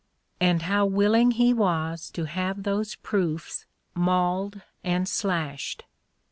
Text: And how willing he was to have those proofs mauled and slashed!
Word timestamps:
And 0.39 0.63
how 0.63 0.87
willing 0.87 1.29
he 1.29 1.53
was 1.53 2.09
to 2.13 2.25
have 2.25 2.63
those 2.63 2.95
proofs 2.95 3.67
mauled 3.93 4.61
and 4.83 5.07
slashed! 5.07 5.85